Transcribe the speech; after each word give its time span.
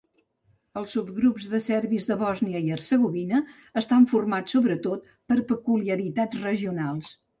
Els 0.79 0.95
subgrups 0.95 1.49
de 1.51 1.59
serbis 1.65 2.07
de 2.11 2.17
Bòsnia 2.21 2.61
i 2.69 2.73
Hercegovina 2.77 3.41
estan 3.83 4.07
formats 4.15 4.57
sobretot 4.57 5.07
per 5.33 5.39
peculiaritats 5.53 6.43
regionals. 6.49 7.15